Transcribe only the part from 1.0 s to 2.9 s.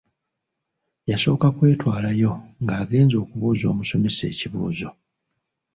Yasooka kwetwalayo nga